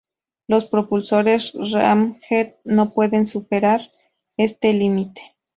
Los 0.47 0.65
propulsores 0.65 1.53
ramjet 1.53 2.55
no 2.63 2.91
pueden 2.91 3.27
superar 3.27 3.81
este 4.35 4.73
límite. 4.73 5.21